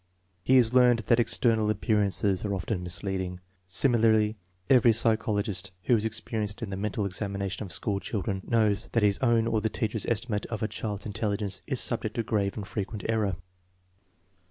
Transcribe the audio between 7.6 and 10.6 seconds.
of school children knows that his own or the teacher's estimate